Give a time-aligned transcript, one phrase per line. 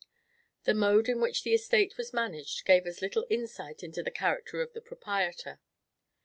[0.63, 4.59] The mode in which the estate was managed gave as little insight into the character
[4.59, 5.59] of the proprietor.